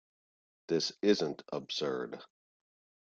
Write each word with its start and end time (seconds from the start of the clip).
This 0.67 0.93
isn't 1.03 1.43
absurd. 1.53 2.19